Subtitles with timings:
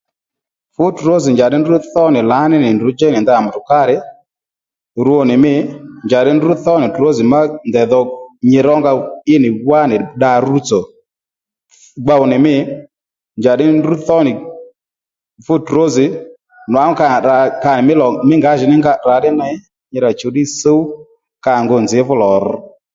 [0.73, 3.95] Fú trǒzì njàddí ndrǔ thó nì lǎní nì ndrǔ djéy nì ndanà mùtùkárì
[5.05, 5.53] rwo nì mî
[6.05, 7.39] njàddí ndrǔ thó nì trǒzì má
[7.69, 7.99] ndèy dho
[8.49, 8.91] nyi rónga
[9.35, 10.79] ínì wánì dda rútsò
[12.03, 12.55] gbow nì mî
[13.39, 14.33] njàddí ndrǔ thó nì
[15.45, 16.05] fú trǒzì
[16.71, 19.55] nwangú ka nì tdrǎ ka nì mí lò mí ngǎjìní nga tdrǎ ddí ney
[19.91, 20.79] nyi rà chùw ddí sǔw
[21.43, 22.47] kanì ngu nzǐ fú lò rř